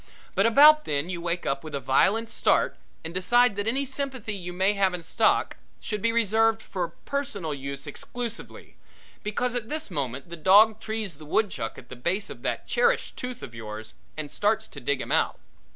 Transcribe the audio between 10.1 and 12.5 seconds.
the dog trees the woodchuck at the base of